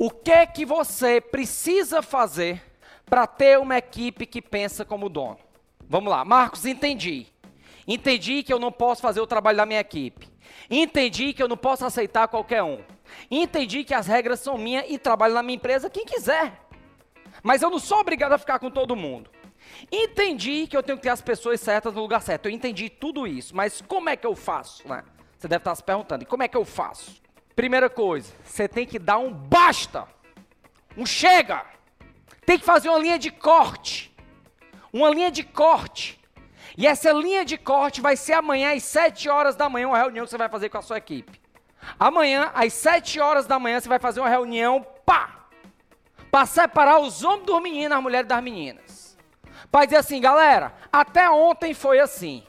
O 0.00 0.10
que 0.10 0.46
que 0.46 0.64
você 0.64 1.20
precisa 1.20 2.00
fazer 2.00 2.62
para 3.04 3.26
ter 3.26 3.58
uma 3.58 3.76
equipe 3.76 4.26
que 4.26 4.40
pensa 4.40 4.84
como 4.84 5.08
dono? 5.08 5.40
Vamos 5.88 6.08
lá, 6.08 6.24
Marcos, 6.24 6.64
entendi. 6.64 7.26
Entendi 7.84 8.44
que 8.44 8.52
eu 8.52 8.60
não 8.60 8.70
posso 8.70 9.02
fazer 9.02 9.20
o 9.20 9.26
trabalho 9.26 9.56
da 9.56 9.66
minha 9.66 9.80
equipe. 9.80 10.28
Entendi 10.70 11.32
que 11.32 11.42
eu 11.42 11.48
não 11.48 11.56
posso 11.56 11.84
aceitar 11.84 12.28
qualquer 12.28 12.62
um. 12.62 12.78
Entendi 13.28 13.82
que 13.82 13.92
as 13.92 14.06
regras 14.06 14.38
são 14.38 14.56
minhas 14.56 14.84
e 14.88 14.98
trabalho 14.98 15.34
na 15.34 15.42
minha 15.42 15.56
empresa 15.56 15.90
quem 15.90 16.04
quiser. 16.04 16.52
Mas 17.42 17.62
eu 17.62 17.70
não 17.70 17.80
sou 17.80 17.98
obrigado 17.98 18.34
a 18.34 18.38
ficar 18.38 18.60
com 18.60 18.70
todo 18.70 18.94
mundo. 18.94 19.28
Entendi 19.90 20.68
que 20.68 20.76
eu 20.76 20.82
tenho 20.82 20.98
que 20.98 21.02
ter 21.02 21.08
as 21.08 21.22
pessoas 21.22 21.60
certas 21.60 21.92
no 21.92 22.02
lugar 22.02 22.22
certo. 22.22 22.46
Eu 22.46 22.52
entendi 22.52 22.88
tudo 22.88 23.26
isso, 23.26 23.56
mas 23.56 23.80
como 23.80 24.08
é 24.08 24.16
que 24.16 24.26
eu 24.28 24.36
faço? 24.36 24.86
Né? 24.86 25.02
Você 25.36 25.48
deve 25.48 25.62
estar 25.62 25.74
se 25.74 25.82
perguntando, 25.82 26.22
e 26.22 26.26
como 26.26 26.44
é 26.44 26.48
que 26.48 26.56
eu 26.56 26.64
faço? 26.64 27.20
Primeira 27.58 27.90
coisa, 27.90 28.32
você 28.44 28.68
tem 28.68 28.86
que 28.86 29.00
dar 29.00 29.18
um 29.18 29.32
basta, 29.32 30.06
um 30.96 31.04
chega. 31.04 31.66
Tem 32.46 32.56
que 32.56 32.64
fazer 32.64 32.88
uma 32.88 33.00
linha 33.00 33.18
de 33.18 33.32
corte. 33.32 34.14
Uma 34.92 35.10
linha 35.10 35.28
de 35.28 35.42
corte. 35.42 36.20
E 36.76 36.86
essa 36.86 37.10
linha 37.10 37.44
de 37.44 37.58
corte 37.58 38.00
vai 38.00 38.16
ser 38.16 38.34
amanhã 38.34 38.76
às 38.76 38.84
7 38.84 39.28
horas 39.28 39.56
da 39.56 39.68
manhã, 39.68 39.88
uma 39.88 39.98
reunião 39.98 40.24
que 40.24 40.30
você 40.30 40.38
vai 40.38 40.48
fazer 40.48 40.68
com 40.68 40.78
a 40.78 40.82
sua 40.82 40.98
equipe. 40.98 41.40
Amanhã, 41.98 42.52
às 42.54 42.72
7 42.74 43.18
horas 43.18 43.44
da 43.44 43.58
manhã, 43.58 43.80
você 43.80 43.88
vai 43.88 43.98
fazer 43.98 44.20
uma 44.20 44.28
reunião, 44.28 44.86
pá! 45.04 45.48
Para 46.30 46.46
separar 46.46 47.00
os 47.00 47.24
homens 47.24 47.44
dos 47.44 47.60
meninos, 47.60 47.96
as 47.96 48.02
mulheres 48.04 48.28
das 48.28 48.40
meninas. 48.40 49.18
Para 49.68 49.84
dizer 49.84 49.96
assim, 49.96 50.20
galera, 50.20 50.74
até 50.92 51.28
ontem 51.28 51.74
foi 51.74 51.98
assim. 51.98 52.44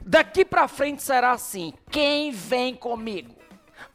Daqui 0.00 0.46
para 0.46 0.66
frente 0.66 1.02
será 1.02 1.32
assim. 1.32 1.74
Quem 1.90 2.30
vem 2.30 2.74
comigo? 2.74 3.35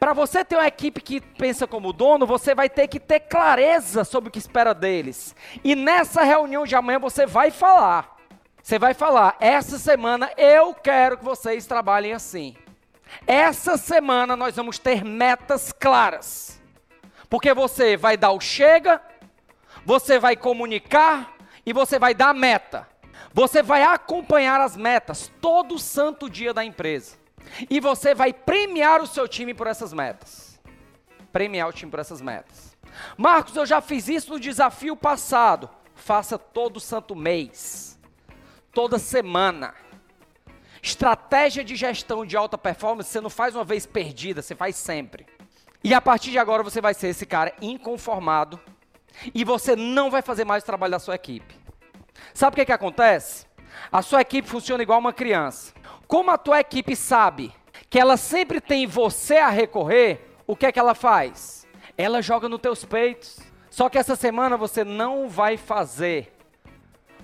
Para 0.01 0.13
você 0.13 0.43
ter 0.43 0.55
uma 0.55 0.65
equipe 0.65 0.99
que 0.99 1.21
pensa 1.21 1.67
como 1.67 1.93
dono, 1.93 2.25
você 2.25 2.55
vai 2.55 2.67
ter 2.67 2.87
que 2.87 2.99
ter 2.99 3.19
clareza 3.19 4.03
sobre 4.03 4.29
o 4.29 4.31
que 4.31 4.39
espera 4.39 4.73
deles. 4.73 5.35
E 5.63 5.75
nessa 5.75 6.23
reunião 6.23 6.65
de 6.65 6.75
amanhã 6.75 6.97
você 6.97 7.27
vai 7.27 7.51
falar. 7.51 8.17
Você 8.63 8.79
vai 8.79 8.95
falar: 8.95 9.37
essa 9.39 9.77
semana 9.77 10.31
eu 10.35 10.73
quero 10.73 11.19
que 11.19 11.23
vocês 11.23 11.67
trabalhem 11.67 12.13
assim. 12.13 12.55
Essa 13.27 13.77
semana 13.77 14.35
nós 14.35 14.55
vamos 14.55 14.79
ter 14.79 15.05
metas 15.05 15.71
claras. 15.71 16.59
Porque 17.29 17.53
você 17.53 17.95
vai 17.95 18.17
dar 18.17 18.31
o 18.31 18.41
chega, 18.41 18.99
você 19.85 20.17
vai 20.17 20.35
comunicar 20.35 21.31
e 21.63 21.71
você 21.71 21.99
vai 21.99 22.15
dar 22.15 22.33
meta. 22.33 22.87
Você 23.31 23.61
vai 23.61 23.83
acompanhar 23.83 24.61
as 24.61 24.75
metas 24.75 25.31
todo 25.39 25.77
santo 25.77 26.27
dia 26.27 26.55
da 26.55 26.65
empresa. 26.65 27.20
E 27.69 27.79
você 27.79 28.13
vai 28.13 28.33
premiar 28.33 29.01
o 29.01 29.07
seu 29.07 29.27
time 29.27 29.53
por 29.53 29.67
essas 29.67 29.93
metas. 29.93 30.59
Premiar 31.31 31.69
o 31.69 31.73
time 31.73 31.89
por 31.89 31.99
essas 31.99 32.21
metas. 32.21 32.77
Marcos, 33.17 33.55
eu 33.55 33.65
já 33.65 33.81
fiz 33.81 34.07
isso 34.07 34.31
no 34.31 34.39
desafio 34.39 34.95
passado. 34.95 35.69
Faça 35.95 36.37
todo 36.37 36.79
santo 36.79 37.15
mês. 37.15 37.99
Toda 38.73 38.97
semana. 38.99 39.73
Estratégia 40.81 41.63
de 41.63 41.75
gestão 41.75 42.25
de 42.25 42.35
alta 42.35 42.57
performance, 42.57 43.09
você 43.09 43.21
não 43.21 43.29
faz 43.29 43.55
uma 43.55 43.63
vez 43.63 43.85
perdida, 43.85 44.41
você 44.41 44.55
faz 44.55 44.75
sempre. 44.75 45.27
E 45.83 45.93
a 45.93 46.01
partir 46.01 46.31
de 46.31 46.39
agora 46.39 46.63
você 46.63 46.81
vai 46.81 46.93
ser 46.93 47.09
esse 47.09 47.25
cara 47.25 47.53
inconformado 47.61 48.59
e 49.33 49.43
você 49.43 49.75
não 49.75 50.09
vai 50.09 50.21
fazer 50.21 50.43
mais 50.43 50.63
o 50.63 50.65
trabalho 50.65 50.91
da 50.91 50.99
sua 50.99 51.15
equipe. 51.15 51.55
Sabe 52.33 52.53
o 52.53 52.55
que, 52.55 52.65
que 52.65 52.71
acontece? 52.71 53.45
A 53.91 54.01
sua 54.01 54.21
equipe 54.21 54.47
funciona 54.47 54.83
igual 54.83 54.99
uma 54.99 55.13
criança. 55.13 55.73
Como 56.11 56.29
a 56.29 56.37
tua 56.37 56.59
equipe 56.59 56.93
sabe 56.93 57.53
que 57.89 57.97
ela 57.97 58.17
sempre 58.17 58.59
tem 58.59 58.85
você 58.85 59.37
a 59.37 59.47
recorrer, 59.47 60.19
o 60.45 60.57
que 60.57 60.65
é 60.65 60.71
que 60.73 60.77
ela 60.77 60.93
faz? 60.93 61.65
Ela 61.97 62.21
joga 62.21 62.49
nos 62.49 62.59
teus 62.59 62.83
peitos. 62.83 63.39
Só 63.69 63.87
que 63.87 63.97
essa 63.97 64.17
semana 64.17 64.57
você 64.57 64.83
não 64.83 65.29
vai 65.29 65.55
fazer. 65.55 66.35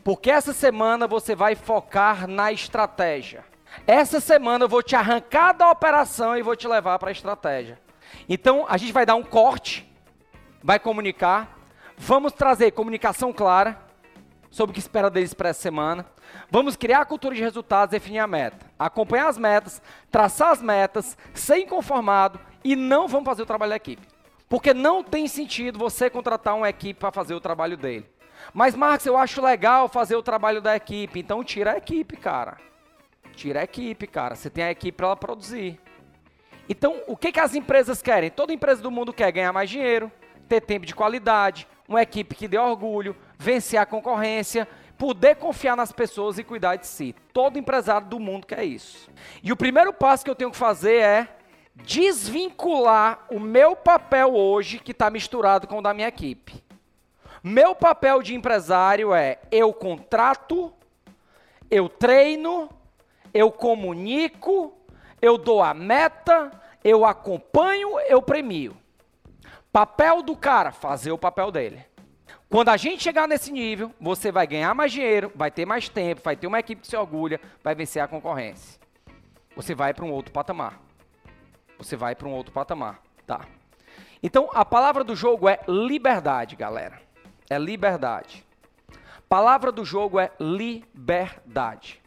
Porque 0.06 0.32
essa 0.32 0.54
semana 0.54 1.06
você 1.06 1.36
vai 1.36 1.54
focar 1.54 2.30
na 2.30 2.54
estratégia. 2.54 3.44
Essa 3.86 4.22
semana 4.22 4.64
eu 4.64 4.70
vou 4.70 4.82
te 4.82 4.96
arrancar 4.96 5.52
da 5.52 5.70
operação 5.70 6.38
e 6.38 6.42
vou 6.42 6.56
te 6.56 6.66
levar 6.66 6.98
para 6.98 7.10
a 7.10 7.12
estratégia. 7.12 7.78
Então 8.30 8.66
a 8.70 8.78
gente 8.78 8.94
vai 8.94 9.06
dar 9.06 9.16
um 9.16 9.24
corte, 9.24 9.86
vai 10.64 10.80
comunicar, 10.80 11.60
vamos 11.98 12.32
trazer 12.32 12.72
comunicação 12.72 13.34
clara 13.34 13.78
sobre 14.50 14.72
o 14.72 14.74
que 14.74 14.80
espera 14.80 15.10
deles 15.10 15.34
para 15.34 15.50
essa 15.50 15.62
semana. 15.62 16.06
Vamos 16.50 16.78
criar 16.78 17.02
a 17.02 17.06
cultura 17.06 17.36
de 17.36 17.42
resultados, 17.42 17.92
definir 17.92 18.20
a 18.20 18.28
meta, 18.28 18.66
acompanhar 18.80 19.28
as 19.28 19.38
metas, 19.38 19.82
traçar 20.10 20.52
as 20.52 20.62
metas, 20.62 21.18
ser 21.34 21.58
inconformado 21.58 22.40
e 22.64 22.76
não 22.76 23.08
vamos 23.08 23.26
fazer 23.26 23.42
o 23.42 23.46
trabalho 23.46 23.72
da 23.72 23.76
equipe. 23.76 24.08
Porque 24.48 24.74
não 24.74 25.04
tem 25.04 25.28
sentido 25.28 25.78
você 25.78 26.10
contratar 26.10 26.56
uma 26.56 26.70
equipe 26.70 27.00
para 27.00 27.12
fazer 27.12 27.34
o 27.34 27.42
trabalho 27.42 27.76
dele. 27.76 28.10
Mas, 28.54 28.76
Marcos, 28.76 29.06
eu 29.06 29.18
acho 29.18 29.42
legal 29.42 29.90
fazer 29.90 30.16
o 30.16 30.24
trabalho 30.24 30.62
da 30.62 30.76
equipe. 30.76 31.20
Então, 31.20 31.44
tira 31.44 31.74
a 31.74 31.78
equipe, 31.78 32.16
cara. 32.16 32.58
Tira 33.36 33.60
a 33.60 33.64
equipe, 33.64 34.08
cara. 34.08 34.36
Você 34.36 34.50
tem 34.50 34.64
a 34.64 34.72
equipe 34.72 34.96
para 34.96 35.08
ela 35.08 35.18
produzir. 35.18 35.80
Então, 36.70 37.02
o 37.08 37.18
que, 37.18 37.32
que 37.32 37.40
as 37.40 37.56
empresas 37.56 38.02
querem? 38.02 38.30
Toda 38.30 38.54
empresa 38.54 38.82
do 38.82 38.92
mundo 38.92 39.12
quer 39.12 39.32
ganhar 39.32 39.52
mais 39.52 39.70
dinheiro, 39.70 40.12
ter 40.48 40.62
tempo 40.62 40.86
de 40.86 40.96
qualidade, 40.96 41.68
uma 41.88 42.02
equipe 42.02 42.36
que 42.36 42.48
dê 42.48 42.58
orgulho, 42.58 43.16
vencer 43.38 43.80
a 43.80 43.86
concorrência, 43.86 44.68
poder 44.98 45.36
confiar 45.36 45.76
nas 45.76 45.92
pessoas 45.92 46.38
e 46.38 46.44
cuidar 46.44 46.76
de 46.76 46.88
si. 46.88 47.16
Todo 47.32 47.60
empresário 47.60 48.08
do 48.08 48.20
mundo 48.20 48.48
quer 48.48 48.64
isso. 48.64 49.10
E 49.44 49.52
o 49.52 49.58
primeiro 49.58 49.94
passo 49.94 50.24
que 50.24 50.30
eu 50.30 50.36
tenho 50.36 50.52
que 50.52 50.58
fazer 50.58 50.98
é 50.98 51.28
desvincular 51.76 53.26
o 53.30 53.40
meu 53.40 53.76
papel 53.76 54.34
hoje, 54.34 54.80
que 54.80 54.92
está 54.92 55.10
misturado 55.10 55.68
com 55.68 55.80
o 55.80 55.82
da 55.82 55.94
minha 55.94 56.08
equipe. 56.08 56.64
Meu 57.44 57.76
papel 57.76 58.22
de 58.22 58.36
empresário 58.36 59.14
é 59.14 59.40
eu 59.52 59.72
contrato, 59.72 60.74
eu 61.70 61.88
treino, 61.88 62.70
eu 63.34 63.52
comunico, 63.52 64.76
eu 65.22 65.38
dou 65.38 65.62
a 65.62 65.74
meta, 65.74 66.52
eu 66.84 67.06
acompanho, 67.06 68.00
eu 68.08 68.22
premio. 68.22 68.76
Papel 69.72 70.24
do 70.24 70.36
cara, 70.36 70.72
fazer 70.72 71.12
o 71.12 71.18
papel 71.18 71.52
dele. 71.52 71.86
Quando 72.50 72.70
a 72.70 72.78
gente 72.78 73.04
chegar 73.04 73.28
nesse 73.28 73.52
nível, 73.52 73.94
você 74.00 74.32
vai 74.32 74.48
ganhar 74.48 74.74
mais 74.74 74.92
dinheiro, 74.92 75.32
vai 75.36 75.52
ter 75.52 75.66
mais 75.66 75.90
tempo, 75.90 76.22
vai 76.24 76.36
ter 76.36 76.48
uma 76.48 76.60
equipe 76.60 76.82
que 76.82 76.88
se 76.88 76.96
orgulha, 76.96 77.42
vai 77.62 77.76
vencer 77.76 78.02
a 78.02 78.08
concorrência. 78.08 78.80
Você 79.54 79.76
vai 79.76 79.94
para 79.94 80.06
um 80.06 80.12
outro 80.12 80.32
patamar. 80.32 80.80
Você 81.78 81.98
vai 81.98 82.16
para 82.16 82.28
um 82.28 82.32
outro 82.32 82.54
patamar, 82.54 83.02
tá? 83.26 83.42
Então, 84.24 84.50
a 84.54 84.64
palavra 84.64 85.04
do 85.04 85.16
jogo 85.16 85.50
é 85.50 85.60
liberdade, 85.68 86.56
galera. 86.56 87.02
É 87.50 87.60
liberdade. 87.60 88.46
Palavra 89.28 89.72
do 89.72 89.84
jogo 89.84 90.18
é 90.18 90.32
liberdade. 90.40 92.02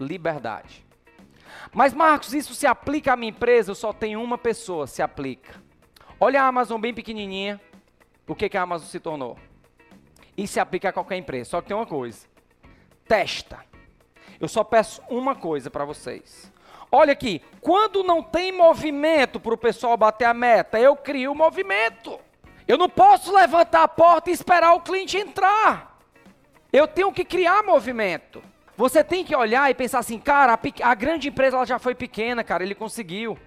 Liberdade. 0.00 0.84
Mas, 1.72 1.92
Marcos, 1.92 2.32
isso 2.32 2.54
se 2.54 2.66
aplica 2.66 3.12
à 3.12 3.16
minha 3.16 3.30
empresa? 3.30 3.70
Eu 3.70 3.74
só 3.74 3.92
tenho 3.92 4.22
uma 4.22 4.38
pessoa, 4.38 4.86
se 4.86 5.02
aplica. 5.02 5.62
Olha 6.18 6.42
a 6.42 6.46
Amazon 6.46 6.80
bem 6.80 6.94
pequenininha. 6.94 7.60
O 8.26 8.34
que, 8.34 8.48
que 8.48 8.56
a 8.56 8.62
Amazon 8.62 8.88
se 8.88 8.98
tornou? 8.98 9.38
E 10.36 10.46
se 10.46 10.60
aplica 10.60 10.88
a 10.88 10.92
qualquer 10.92 11.16
empresa. 11.16 11.50
Só 11.50 11.60
que 11.60 11.68
tem 11.68 11.76
uma 11.76 11.86
coisa: 11.86 12.26
testa. 13.06 13.58
Eu 14.40 14.48
só 14.48 14.64
peço 14.64 15.02
uma 15.08 15.34
coisa 15.34 15.70
para 15.70 15.84
vocês. 15.84 16.52
Olha 16.90 17.12
aqui, 17.12 17.42
quando 17.60 18.02
não 18.02 18.22
tem 18.22 18.52
movimento 18.52 19.40
para 19.40 19.54
o 19.54 19.58
pessoal 19.58 19.96
bater 19.96 20.26
a 20.26 20.34
meta, 20.34 20.78
eu 20.78 20.94
crio 20.94 21.32
o 21.32 21.34
movimento. 21.34 22.20
Eu 22.66 22.78
não 22.78 22.88
posso 22.88 23.34
levantar 23.34 23.82
a 23.82 23.88
porta 23.88 24.30
e 24.30 24.32
esperar 24.32 24.74
o 24.74 24.80
cliente 24.80 25.16
entrar. 25.16 25.98
Eu 26.72 26.86
tenho 26.86 27.12
que 27.12 27.24
criar 27.24 27.62
movimento. 27.62 28.42
Você 28.76 29.04
tem 29.04 29.24
que 29.24 29.34
olhar 29.36 29.70
e 29.70 29.74
pensar 29.74 30.00
assim, 30.00 30.18
cara, 30.18 30.54
a, 30.54 30.90
a 30.90 30.94
grande 30.94 31.28
empresa 31.28 31.56
ela 31.56 31.66
já 31.66 31.78
foi 31.78 31.94
pequena, 31.94 32.42
cara, 32.42 32.64
ele 32.64 32.74
conseguiu. 32.74 33.38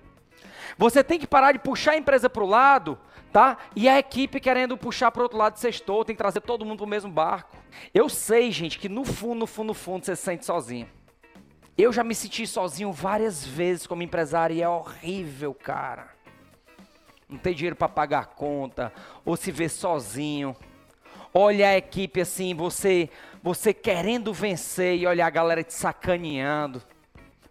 Você 0.78 1.04
tem 1.04 1.20
que 1.20 1.28
parar 1.28 1.52
de 1.52 1.60
puxar 1.60 1.94
a 1.94 1.98
empresa 1.98 2.30
para 2.30 2.44
o 2.44 2.48
lado 2.48 2.98
tá? 3.38 3.56
E 3.76 3.88
a 3.88 4.00
equipe 4.00 4.40
querendo 4.40 4.76
puxar 4.76 5.12
para 5.12 5.22
outro 5.22 5.38
lado 5.38 5.58
sextou, 5.58 6.04
tem 6.04 6.16
que 6.16 6.18
trazer 6.18 6.42
todo 6.42 6.66
mundo 6.66 6.78
para 6.78 6.86
o 6.86 6.90
mesmo 6.90 7.12
barco. 7.12 7.56
Eu 7.94 8.10
sei, 8.10 8.52
gente, 8.52 8.80
que 8.80 8.90
no 8.90 9.06
fundo, 9.06 9.42
no 9.42 9.46
fundo, 9.46 9.68
no 9.68 9.74
fundo, 9.76 10.04
você 10.04 10.16
se 10.16 10.24
sente 10.24 10.44
sozinho. 10.44 10.90
Eu 11.78 11.94
já 11.94 12.04
me 12.04 12.16
senti 12.16 12.48
sozinho 12.48 12.92
várias 12.92 13.46
vezes 13.46 13.86
como 13.86 14.02
empresário 14.02 14.56
e 14.56 14.64
é 14.64 14.68
horrível, 14.68 15.54
cara. 15.54 16.08
Não 17.30 17.38
tem 17.38 17.54
dinheiro 17.54 17.76
para 17.76 17.88
pagar 17.88 18.22
a 18.22 18.26
conta, 18.26 18.92
ou 19.24 19.38
se 19.38 19.52
ver 19.52 19.70
sozinho. 19.70 20.56
Olha 21.32 21.70
a 21.70 21.78
equipe 21.78 22.20
assim, 22.20 22.56
você, 22.56 23.08
você 23.44 23.72
querendo 23.72 24.34
vencer 24.34 24.98
e 24.98 25.06
olha 25.06 25.24
a 25.24 25.30
galera 25.30 25.64
te 25.64 25.76
sacaneando. 25.76 26.82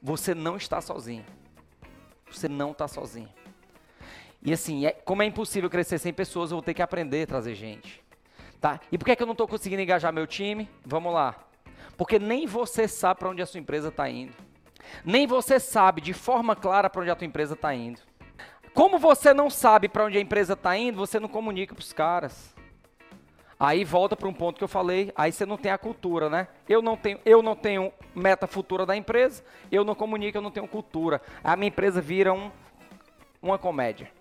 Você 0.03 0.35
não 0.35 0.57
está 0.57 0.81
sozinho. 0.81 1.25
Você 2.29 2.49
não 2.49 2.73
está 2.73 2.89
sozinho. 2.89 3.29
E 4.47 4.53
assim, 4.53 4.87
é, 4.87 4.93
como 4.93 5.25
é 5.25 5.27
impossível 5.27 5.69
crescer 5.69 5.99
sem 5.99 6.13
pessoas, 6.13 6.53
eu 6.53 6.59
vou 6.59 6.63
ter 6.63 6.73
que 6.73 6.81
aprender 6.81 7.25
a 7.25 7.27
trazer 7.27 7.57
gente. 7.57 8.01
Tá? 8.61 8.79
E 8.93 8.97
por 8.97 9.05
que, 9.05 9.11
é 9.11 9.17
que 9.17 9.23
eu 9.23 9.27
não 9.27 9.33
estou 9.33 9.49
conseguindo 9.49 9.83
engajar 9.83 10.13
meu 10.13 10.25
time? 10.25 10.71
Vamos 10.85 11.13
lá. 11.13 11.35
Porque 11.97 12.17
nem 12.17 12.47
você 12.47 12.87
sabe 12.87 13.19
para 13.19 13.31
onde 13.31 13.43
a 13.43 13.47
sua 13.47 13.59
empresa 13.59 13.89
está 13.89 14.09
indo. 14.09 14.33
Nem 15.05 15.27
você 15.27 15.59
sabe 15.59 16.01
de 16.01 16.13
forma 16.13 16.55
clara 16.55 16.89
para 16.89 17.01
onde 17.01 17.11
a 17.11 17.17
tua 17.17 17.27
empresa 17.27 17.55
está 17.55 17.75
indo. 17.75 18.01
Como 18.73 19.01
você 19.01 19.35
não 19.35 19.51
sabe 19.51 19.89
para 19.89 20.05
onde 20.05 20.17
a 20.17 20.21
empresa 20.21 20.53
está 20.53 20.77
indo, 20.77 20.97
você 20.97 21.19
não 21.19 21.29
comunica 21.29 21.75
para 21.75 21.83
os 21.83 21.93
caras. 21.93 22.55
Aí 23.59 23.83
volta 23.83 24.15
para 24.15 24.29
um 24.29 24.33
ponto 24.33 24.59
que 24.59 24.65
eu 24.65 24.69
falei, 24.69 25.13
aí 25.17 25.33
você 25.33 25.45
não 25.45 25.57
tem 25.57 25.73
a 25.73 25.79
cultura, 25.79 26.31
né? 26.31 26.47
Eu 26.69 26.81
não 26.81 26.97
tenho, 26.97 27.19
eu 27.25 27.43
não 27.43 27.57
tenho 27.57 27.93
meta 28.15 28.47
futura 28.47 28.87
da 28.87 28.95
empresa, 28.95 29.43
eu 29.73 29.83
não 29.83 29.95
comunico, 29.97 30.39
eu 30.39 30.43
não 30.43 30.53
tenho 30.53 30.69
cultura. 30.69 31.21
A 31.43 31.57
minha 31.57 31.69
empresa 31.69 32.01
vira 32.01 32.33
um, 32.33 32.53
uma 33.43 33.59
comédia. 33.59 34.15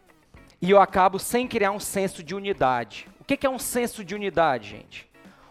E 0.66 0.72
eu 0.72 0.82
acabo 0.82 1.20
sem 1.20 1.48
criar 1.48 1.70
um 1.70 1.80
senso 1.80 2.24
de 2.24 2.34
unidade. 2.34 3.08
O 3.20 3.24
que, 3.24 3.46
é 3.46 3.50
um 3.50 3.60
senso 3.60 4.04
de 4.04 4.16
unidade, 4.16 4.72
gente? 4.72 5.08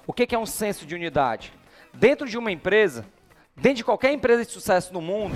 O 0.09 0.13
que 0.13 0.35
é 0.35 0.37
um 0.37 0.45
senso 0.45 0.85
de 0.85 0.93
unidade? 0.93 1.53
Dentro 1.93 2.29
de 2.29 2.37
uma 2.37 2.51
empresa, 2.51 3.07
dentro 3.55 3.77
de 3.77 3.85
qualquer 3.85 4.13
empresa 4.13 4.45
de 4.45 4.51
sucesso 4.51 4.93
no 4.93 5.01
mundo, 5.01 5.33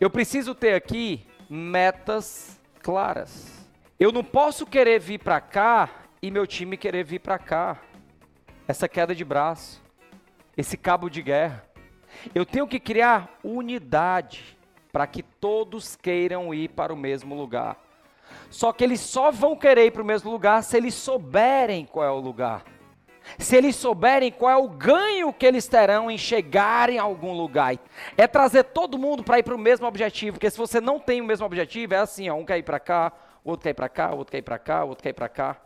eu 0.00 0.10
preciso 0.10 0.52
ter 0.52 0.74
aqui 0.74 1.24
metas 1.48 2.60
claras. 2.82 3.64
Eu 4.00 4.10
não 4.10 4.24
posso 4.24 4.66
querer 4.66 4.98
vir 4.98 5.20
para 5.20 5.40
cá 5.40 5.88
e 6.20 6.28
meu 6.28 6.44
time 6.44 6.76
querer 6.76 7.04
vir 7.04 7.20
para 7.20 7.38
cá. 7.38 7.80
Essa 8.66 8.88
queda 8.88 9.14
de 9.14 9.24
braço, 9.24 9.80
esse 10.56 10.76
cabo 10.76 11.08
de 11.08 11.22
guerra. 11.22 11.64
Eu 12.34 12.44
tenho 12.44 12.66
que 12.66 12.80
criar 12.80 13.38
unidade 13.44 14.58
para 14.90 15.06
que 15.06 15.22
todos 15.22 15.94
queiram 15.94 16.52
ir 16.52 16.70
para 16.70 16.92
o 16.92 16.96
mesmo 16.96 17.36
lugar. 17.36 17.84
Só 18.50 18.72
que 18.72 18.84
eles 18.84 19.00
só 19.00 19.30
vão 19.30 19.56
querer 19.56 19.86
ir 19.86 19.90
para 19.90 20.02
o 20.02 20.04
mesmo 20.04 20.30
lugar 20.30 20.62
se 20.62 20.76
eles 20.76 20.94
souberem 20.94 21.84
qual 21.84 22.06
é 22.06 22.10
o 22.10 22.20
lugar. 22.20 22.64
Se 23.38 23.56
eles 23.56 23.74
souberem 23.74 24.30
qual 24.30 24.50
é 24.50 24.56
o 24.56 24.68
ganho 24.68 25.32
que 25.32 25.46
eles 25.46 25.66
terão 25.66 26.10
em 26.10 26.18
chegarem 26.18 26.98
a 26.98 27.02
algum 27.02 27.32
lugar. 27.32 27.76
É 28.16 28.26
trazer 28.26 28.64
todo 28.64 28.98
mundo 28.98 29.24
para 29.24 29.38
ir 29.38 29.42
para 29.42 29.54
o 29.54 29.58
mesmo 29.58 29.86
objetivo, 29.86 30.34
porque 30.34 30.50
se 30.50 30.58
você 30.58 30.80
não 30.80 31.00
tem 31.00 31.20
o 31.20 31.24
mesmo 31.24 31.46
objetivo, 31.46 31.94
é 31.94 31.98
assim, 31.98 32.28
ó, 32.28 32.34
um 32.34 32.44
quer 32.44 32.58
ir 32.58 32.62
para 32.62 32.78
cá, 32.78 33.12
o 33.42 33.50
outro 33.50 33.64
quer 33.64 33.70
ir 33.70 33.74
para 33.74 33.88
cá, 33.88 34.12
o 34.12 34.18
outro 34.18 34.32
quer 34.32 34.38
ir 34.38 34.42
para 34.42 34.58
cá, 34.58 34.84
o 34.84 34.88
outro 34.88 35.02
quer 35.02 35.10
ir 35.10 35.14
para 35.14 35.28
cá. 35.28 35.56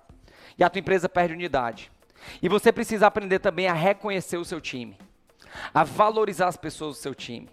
E 0.56 0.64
a 0.64 0.70
tua 0.70 0.80
empresa 0.80 1.08
perde 1.08 1.34
unidade. 1.34 1.90
E 2.42 2.48
você 2.48 2.72
precisa 2.72 3.06
aprender 3.06 3.38
também 3.38 3.68
a 3.68 3.74
reconhecer 3.74 4.36
o 4.36 4.44
seu 4.44 4.60
time, 4.60 4.96
a 5.72 5.84
valorizar 5.84 6.48
as 6.48 6.56
pessoas 6.56 6.96
do 6.96 7.00
seu 7.00 7.14
time. 7.14 7.48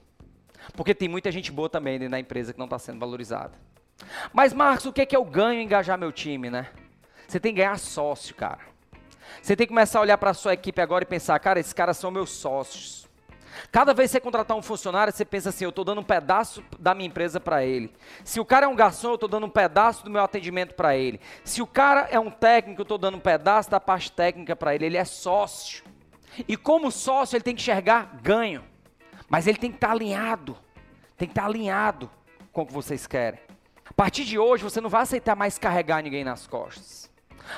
Porque 0.76 0.96
tem 0.96 1.08
muita 1.08 1.32
gente 1.32 1.52
boa 1.52 1.70
também 1.70 2.00
dentro 2.00 2.12
da 2.12 2.20
empresa 2.20 2.54
que 2.54 2.60
não 2.60 2.66
está 2.66 2.80
sendo 2.80 3.00
valorizada. 3.00 3.54
Mas, 4.34 4.54
Marcos, 4.54 4.86
o 4.86 4.94
que 4.94 5.02
é 5.02 5.06
que 5.06 5.16
eu 5.16 5.24
ganho 5.24 5.60
em 5.60 5.66
engajar 5.66 5.98
meu 5.98 6.12
time, 6.12 6.50
né? 6.50 6.68
Você 7.28 7.40
tem 7.40 7.54
que 7.54 7.62
ganhar 7.62 7.78
sócio, 7.78 8.36
cara. 8.36 8.60
Você 9.42 9.56
tem 9.56 9.66
que 9.66 9.74
começar 9.74 10.00
a 10.00 10.02
olhar 10.02 10.18
para 10.18 10.32
a 10.32 10.34
sua 10.34 10.54
equipe 10.54 10.82
agora 10.82 11.04
e 11.04 11.08
pensar, 11.08 11.40
cara, 11.40 11.60
esses 11.60 11.74
caras 11.74 11.98
são 11.98 12.12
meus 12.12 12.30
sócios. 12.30 13.06
Cada 13.72 13.94
vez 13.94 14.10
que 14.10 14.14
você 14.14 14.20
contratar 14.20 14.56
um 14.58 14.62
funcionário, 14.62 15.14
você 15.14 15.24
pensa 15.24 15.50
assim, 15.50 15.64
eu 15.64 15.70
estou 15.70 15.86
dando 15.86 16.02
um 16.02 16.04
pedaço 16.04 16.64
da 16.78 16.94
minha 16.94 17.08
empresa 17.08 17.40
para 17.40 17.64
ele. 17.64 17.92
Se 18.24 18.40
o 18.40 18.46
cara 18.46 18.66
é 18.66 18.70
um 18.70 18.76
garçom, 18.76 19.10
eu 19.10 19.16
estou 19.16 19.30
dando 19.30 19.46
um 19.46 19.50
pedaço 19.50 20.04
do 20.04 20.10
meu 20.10 20.22
atendimento 20.22 20.76
para 20.76 20.96
ele. 20.96 21.20
Se 21.44 21.62
o 21.62 21.68
cara 21.68 22.08
é 22.12 22.20
um 22.20 22.30
técnico, 22.30 22.82
eu 22.82 22.84
estou 22.84 22.98
dando 22.98 23.18
um 23.18 23.20
pedaço 23.20 23.70
da 23.70 23.80
parte 23.80 24.12
técnica 24.12 24.56
para 24.56 24.76
ele. 24.76 24.86
Ele 24.86 24.98
é 24.98 25.06
sócio. 25.06 25.84
E 26.48 26.58
como 26.58 26.92
sócio, 26.92 27.36
ele 27.36 27.44
tem 27.44 27.56
que 27.56 27.62
enxergar 27.62 28.20
ganho. 28.22 28.64
Mas 29.30 29.48
ele 29.48 29.58
tem 29.58 29.72
que 29.72 29.78
estar 29.78 29.88
tá 29.88 29.94
alinhado. 29.94 30.58
Tem 31.18 31.28
que 31.28 31.32
estar 31.32 31.44
tá 31.44 31.48
alinhado 31.48 32.10
com 32.52 32.64
o 32.64 32.66
que 32.66 32.74
vocês 32.74 33.08
querem. 33.08 33.45
Partir 33.96 34.26
de 34.26 34.38
hoje, 34.38 34.64
você 34.64 34.82
não 34.82 34.90
vai 34.90 35.04
aceitar 35.04 35.36
mais 35.36 35.58
carregar 35.58 36.04
ninguém 36.04 36.24
nas 36.24 36.46
costas. 36.46 37.10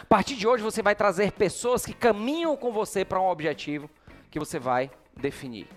A 0.01 0.05
partir 0.05 0.35
de 0.35 0.45
hoje 0.45 0.63
você 0.63 0.81
vai 0.81 0.93
trazer 0.93 1.31
pessoas 1.31 1.85
que 1.85 1.93
caminham 1.93 2.55
com 2.55 2.71
você 2.71 3.03
para 3.03 3.19
um 3.19 3.27
objetivo 3.27 3.89
que 4.29 4.37
você 4.37 4.59
vai 4.59 4.91
definir. 5.15 5.67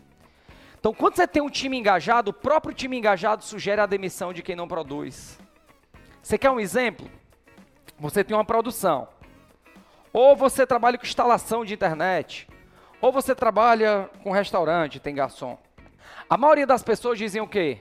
Então, 0.79 0.93
quando 0.93 1.17
você 1.17 1.27
tem 1.27 1.43
um 1.43 1.49
time 1.49 1.79
engajado, 1.79 2.31
o 2.31 2.35
próprio 2.35 2.75
time 2.75 2.97
engajado 2.97 3.45
sugere 3.45 3.81
a 3.81 3.87
demissão 3.87 4.33
de 4.33 4.43
quem 4.43 4.57
não 4.57 4.67
produz. 4.67 5.39
Você 6.23 6.37
quer 6.37 6.51
um 6.51 6.61
exemplo? 6.61 7.09
Você 7.99 8.25
tem 8.25 8.37
uma 8.37 8.45
produção. 8.45 9.09
Ou 10.13 10.35
você 10.35 10.67
trabalha 10.67 10.99
com 10.99 11.07
instalação 11.07 11.65
de 11.65 11.73
internet, 11.73 12.49
ou 13.01 13.13
você 13.13 13.35
trabalha 13.35 14.11
com 14.23 14.31
restaurante, 14.31 14.99
tem 14.99 15.15
garçom. 15.15 15.59
A 16.29 16.37
maioria 16.37 16.67
das 16.67 16.83
pessoas 16.83 17.19
dizem 17.19 17.41
o 17.41 17.47
quê? 17.47 17.79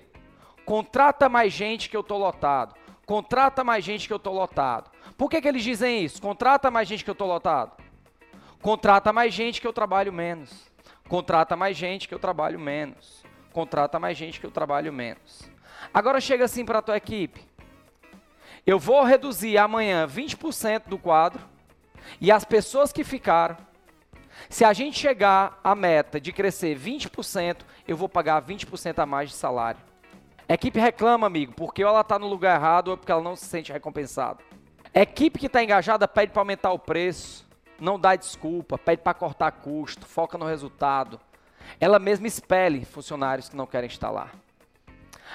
Contrata 0.69 1.27
mais 1.27 1.51
gente 1.51 1.89
que 1.89 1.97
eu 1.97 2.03
tô 2.03 2.15
lotado. 2.15 2.75
Contrata 3.03 3.63
mais 3.63 3.83
gente 3.83 4.07
que 4.07 4.13
eu 4.13 4.19
tô 4.19 4.31
lotado. 4.31 4.91
Por 5.17 5.27
que, 5.27 5.41
que 5.41 5.47
eles 5.47 5.63
dizem 5.63 6.05
isso? 6.05 6.21
Contrata 6.21 6.69
mais 6.69 6.87
gente 6.87 7.03
que 7.03 7.09
eu 7.09 7.13
estou 7.13 7.27
lotado. 7.27 7.71
Contrata 8.61 9.11
mais 9.11 9.33
gente 9.33 9.59
que 9.59 9.65
eu 9.65 9.73
trabalho 9.73 10.13
menos. 10.13 10.71
Contrata 11.07 11.55
mais 11.55 11.75
gente 11.75 12.07
que 12.07 12.13
eu 12.13 12.19
trabalho 12.19 12.59
menos. 12.59 13.23
Contrata 13.51 13.97
mais 13.97 14.15
gente 14.15 14.39
que 14.39 14.45
eu 14.45 14.51
trabalho 14.51 14.93
menos. 14.93 15.49
Agora 15.91 16.21
chega 16.21 16.45
assim 16.45 16.63
para 16.63 16.77
a 16.77 16.83
tua 16.83 16.97
equipe. 16.97 17.43
Eu 18.63 18.77
vou 18.77 19.03
reduzir 19.03 19.57
amanhã 19.57 20.05
20% 20.05 20.83
do 20.85 20.99
quadro 20.99 21.41
e 22.21 22.31
as 22.31 22.45
pessoas 22.45 22.93
que 22.93 23.03
ficaram, 23.03 23.57
se 24.47 24.63
a 24.63 24.71
gente 24.71 24.99
chegar 24.99 25.59
à 25.63 25.73
meta 25.73 26.21
de 26.21 26.31
crescer 26.31 26.77
20%, 26.77 27.61
eu 27.87 27.97
vou 27.97 28.07
pagar 28.07 28.39
20% 28.43 28.99
a 28.99 29.05
mais 29.07 29.29
de 29.29 29.35
salário. 29.35 29.88
A 30.49 30.55
equipe 30.55 30.79
reclama, 30.79 31.27
amigo, 31.27 31.53
porque 31.53 31.83
ela 31.83 32.01
está 32.01 32.17
no 32.17 32.25
lugar 32.25 32.59
errado 32.59 32.87
ou 32.87 32.97
porque 32.97 33.11
ela 33.11 33.21
não 33.21 33.35
se 33.35 33.45
sente 33.45 33.71
recompensada. 33.71 34.39
Equipe 34.91 35.37
que 35.37 35.45
está 35.45 35.63
engajada 35.63 36.07
pede 36.07 36.31
para 36.31 36.41
aumentar 36.41 36.71
o 36.71 36.79
preço, 36.79 37.47
não 37.79 37.99
dá 37.99 38.15
desculpa, 38.15 38.75
pede 38.75 39.03
para 39.03 39.13
cortar 39.13 39.51
custo, 39.51 40.07
foca 40.07 40.39
no 40.39 40.47
resultado. 40.47 41.19
Ela 41.79 41.99
mesma 41.99 42.25
expele 42.25 42.83
funcionários 42.83 43.47
que 43.47 43.55
não 43.55 43.67
querem 43.67 43.85
instalar. 43.85 44.33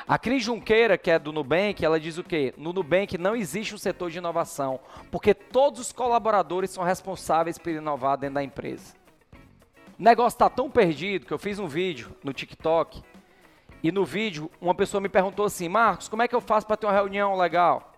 A 0.04 0.18
Cris 0.18 0.42
Junqueira, 0.42 0.98
que 0.98 1.12
é 1.12 1.16
do 1.16 1.32
Nubank, 1.32 1.84
ela 1.84 2.00
diz 2.00 2.18
o 2.18 2.24
quê? 2.24 2.52
No 2.58 2.72
Nubank 2.72 3.16
não 3.16 3.36
existe 3.36 3.72
um 3.72 3.78
setor 3.78 4.10
de 4.10 4.18
inovação, 4.18 4.80
porque 5.12 5.32
todos 5.32 5.78
os 5.78 5.92
colaboradores 5.92 6.70
são 6.70 6.82
responsáveis 6.82 7.56
por 7.56 7.70
inovar 7.70 8.18
dentro 8.18 8.34
da 8.34 8.42
empresa. 8.42 8.94
O 9.96 10.02
negócio 10.02 10.34
está 10.34 10.50
tão 10.50 10.68
perdido 10.68 11.24
que 11.24 11.32
eu 11.32 11.38
fiz 11.38 11.60
um 11.60 11.68
vídeo 11.68 12.16
no 12.24 12.32
TikTok 12.32 13.00
e 13.84 13.92
no 13.92 14.02
vídeo 14.02 14.50
uma 14.62 14.74
pessoa 14.74 14.98
me 14.98 15.10
perguntou 15.10 15.44
assim, 15.44 15.68
Marcos, 15.68 16.08
como 16.08 16.22
é 16.22 16.26
que 16.26 16.34
eu 16.34 16.40
faço 16.40 16.66
para 16.66 16.74
ter 16.74 16.86
uma 16.86 16.92
reunião 16.94 17.36
legal? 17.36 17.92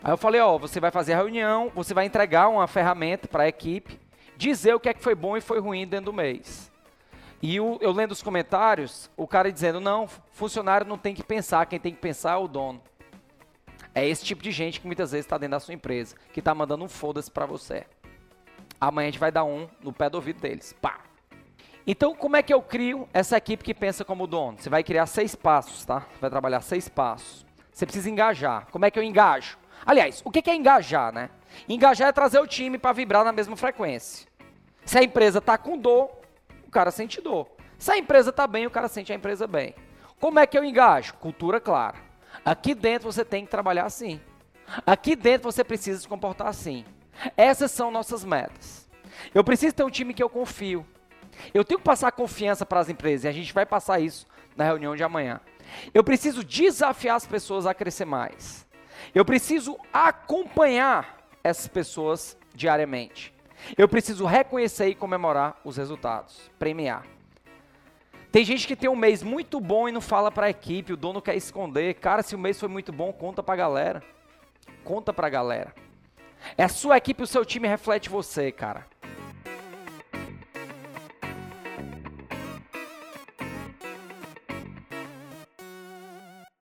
Aí 0.00 0.12
eu 0.12 0.16
falei, 0.16 0.40
ó, 0.40 0.56
você 0.56 0.78
vai 0.78 0.92
fazer 0.92 1.14
a 1.14 1.16
reunião, 1.16 1.72
você 1.74 1.92
vai 1.92 2.06
entregar 2.06 2.46
uma 2.46 2.68
ferramenta 2.68 3.26
para 3.26 3.42
a 3.42 3.48
equipe, 3.48 3.98
dizer 4.36 4.76
o 4.76 4.78
que 4.78 4.88
é 4.88 4.94
que 4.94 5.02
foi 5.02 5.16
bom 5.16 5.36
e 5.36 5.40
foi 5.40 5.58
ruim 5.58 5.84
dentro 5.84 6.06
do 6.06 6.12
mês. 6.12 6.70
E 7.42 7.58
o, 7.58 7.76
eu 7.80 7.90
lendo 7.90 8.12
os 8.12 8.22
comentários, 8.22 9.10
o 9.16 9.26
cara 9.26 9.50
dizendo, 9.50 9.80
não, 9.80 10.06
funcionário 10.30 10.86
não 10.86 10.96
tem 10.96 11.12
que 11.12 11.24
pensar, 11.24 11.66
quem 11.66 11.80
tem 11.80 11.92
que 11.92 12.00
pensar 12.00 12.34
é 12.34 12.36
o 12.36 12.46
dono. 12.46 12.80
É 13.92 14.06
esse 14.06 14.24
tipo 14.24 14.44
de 14.44 14.52
gente 14.52 14.80
que 14.80 14.86
muitas 14.86 15.10
vezes 15.10 15.26
está 15.26 15.36
dentro 15.36 15.56
da 15.56 15.60
sua 15.60 15.74
empresa, 15.74 16.14
que 16.32 16.38
está 16.38 16.54
mandando 16.54 16.84
um 16.84 16.88
foda-se 16.88 17.32
para 17.32 17.46
você. 17.46 17.84
Amanhã 18.80 19.08
a 19.08 19.10
gente 19.10 19.18
vai 19.18 19.32
dar 19.32 19.42
um 19.42 19.68
no 19.82 19.92
pé 19.92 20.08
do 20.08 20.14
ouvido 20.14 20.40
deles. 20.40 20.72
Pá! 20.80 21.05
Então, 21.86 22.16
como 22.16 22.36
é 22.36 22.42
que 22.42 22.52
eu 22.52 22.60
crio 22.60 23.08
essa 23.14 23.36
equipe 23.36 23.62
que 23.62 23.72
pensa 23.72 24.04
como 24.04 24.26
dono? 24.26 24.58
Você 24.58 24.68
vai 24.68 24.82
criar 24.82 25.06
seis 25.06 25.36
passos, 25.36 25.84
tá? 25.84 26.00
Você 26.00 26.20
vai 26.20 26.30
trabalhar 26.30 26.60
seis 26.60 26.88
passos. 26.88 27.46
Você 27.72 27.86
precisa 27.86 28.10
engajar. 28.10 28.66
Como 28.72 28.84
é 28.84 28.90
que 28.90 28.98
eu 28.98 29.02
engajo? 29.04 29.56
Aliás, 29.84 30.20
o 30.24 30.30
que 30.32 30.50
é 30.50 30.54
engajar, 30.56 31.12
né? 31.12 31.30
Engajar 31.68 32.08
é 32.08 32.12
trazer 32.12 32.40
o 32.40 32.46
time 32.46 32.76
para 32.76 32.92
vibrar 32.92 33.24
na 33.24 33.32
mesma 33.32 33.56
frequência. 33.56 34.26
Se 34.84 34.98
a 34.98 35.02
empresa 35.02 35.38
está 35.38 35.56
com 35.56 35.78
dor, 35.78 36.10
o 36.66 36.70
cara 36.70 36.90
sente 36.90 37.20
dor. 37.20 37.46
Se 37.78 37.92
a 37.92 37.96
empresa 37.98 38.30
está 38.30 38.48
bem, 38.48 38.66
o 38.66 38.70
cara 38.70 38.88
sente 38.88 39.12
a 39.12 39.16
empresa 39.16 39.46
bem. 39.46 39.74
Como 40.18 40.40
é 40.40 40.46
que 40.46 40.58
eu 40.58 40.64
engajo? 40.64 41.14
Cultura 41.14 41.60
clara. 41.60 41.98
Aqui 42.44 42.74
dentro 42.74 43.12
você 43.12 43.24
tem 43.24 43.44
que 43.44 43.50
trabalhar 43.50 43.84
assim. 43.84 44.20
Aqui 44.84 45.14
dentro 45.14 45.52
você 45.52 45.62
precisa 45.62 46.00
se 46.00 46.08
comportar 46.08 46.48
assim. 46.48 46.84
Essas 47.36 47.70
são 47.70 47.92
nossas 47.92 48.24
metas. 48.24 48.88
Eu 49.32 49.44
preciso 49.44 49.74
ter 49.74 49.84
um 49.84 49.90
time 49.90 50.12
que 50.12 50.22
eu 50.22 50.28
confio. 50.28 50.84
Eu 51.52 51.64
tenho 51.64 51.78
que 51.78 51.84
passar 51.84 52.12
confiança 52.12 52.64
para 52.64 52.80
as 52.80 52.88
empresas 52.88 53.24
e 53.24 53.28
a 53.28 53.32
gente 53.32 53.52
vai 53.52 53.66
passar 53.66 54.00
isso 54.00 54.26
na 54.56 54.64
reunião 54.64 54.96
de 54.96 55.02
amanhã. 55.02 55.40
Eu 55.92 56.04
preciso 56.04 56.44
desafiar 56.44 57.16
as 57.16 57.26
pessoas 57.26 57.66
a 57.66 57.74
crescer 57.74 58.04
mais. 58.04 58.66
Eu 59.14 59.24
preciso 59.24 59.78
acompanhar 59.92 61.28
essas 61.42 61.68
pessoas 61.68 62.36
diariamente. 62.54 63.34
Eu 63.76 63.88
preciso 63.88 64.24
reconhecer 64.24 64.88
e 64.88 64.94
comemorar 64.94 65.60
os 65.64 65.76
resultados, 65.76 66.50
premiar. 66.58 67.04
Tem 68.30 68.44
gente 68.44 68.66
que 68.66 68.76
tem 68.76 68.90
um 68.90 68.96
mês 68.96 69.22
muito 69.22 69.60
bom 69.60 69.88
e 69.88 69.92
não 69.92 70.00
fala 70.00 70.30
para 70.30 70.46
a 70.46 70.50
equipe, 70.50 70.92
o 70.92 70.96
dono 70.96 71.22
quer 71.22 71.36
esconder. 71.36 71.94
Cara, 71.94 72.22
se 72.22 72.34
o 72.34 72.38
mês 72.38 72.60
foi 72.60 72.68
muito 72.68 72.92
bom, 72.92 73.12
conta 73.12 73.42
para 73.42 73.54
a 73.54 73.56
galera. 73.56 74.02
Conta 74.84 75.12
para 75.12 75.26
a 75.26 75.30
galera. 75.30 75.74
É 76.56 76.64
a 76.64 76.68
sua 76.68 76.96
equipe, 76.96 77.22
o 77.22 77.26
seu 77.26 77.44
time 77.44 77.66
reflete 77.66 78.10
você, 78.10 78.52
cara. 78.52 78.86